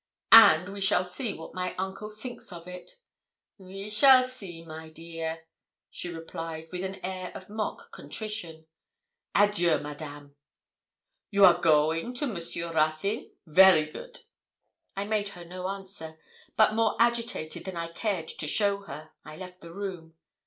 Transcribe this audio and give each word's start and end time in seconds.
'And 0.31 0.69
we 0.69 0.81
shall 0.81 1.05
see 1.05 1.35
what 1.35 1.53
my 1.53 1.75
uncle 1.77 2.09
thinks 2.09 2.51
of 2.51 2.67
it.' 2.67 2.95
'We 3.59 3.91
shall 3.91 4.25
see, 4.25 4.63
my 4.65 4.89
dear,' 4.89 5.45
she 5.91 6.09
replied, 6.09 6.69
with 6.71 6.83
an 6.83 6.95
air 7.05 7.31
of 7.35 7.51
mock 7.51 7.91
contrition. 7.91 8.65
'Adieu, 9.35 9.77
Madame!' 9.77 10.35
'You 11.29 11.45
are 11.45 11.61
going 11.61 12.15
to 12.15 12.25
Monsieur 12.25 12.73
Ruthyn? 12.73 13.29
very 13.45 13.85
good!' 13.91 14.21
I 14.97 15.05
made 15.05 15.29
her 15.29 15.45
no 15.45 15.67
answer, 15.67 16.17
but 16.57 16.73
more 16.73 16.95
agitated 16.99 17.65
than 17.65 17.77
I 17.77 17.89
cared 17.89 18.27
to 18.29 18.47
show 18.47 18.81
her, 18.81 19.11
I 19.23 19.37
left 19.37 19.61
the 19.61 19.71
room. 19.71 20.15